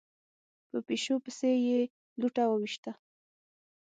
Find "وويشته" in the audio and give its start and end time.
2.47-2.91